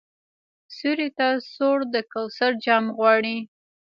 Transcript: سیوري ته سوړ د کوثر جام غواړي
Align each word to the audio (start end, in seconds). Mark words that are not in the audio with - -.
سیوري 0.75 1.09
ته 1.17 1.27
سوړ 1.53 1.77
د 1.93 1.95
کوثر 2.11 2.51
جام 2.63 2.85
غواړي 2.97 3.37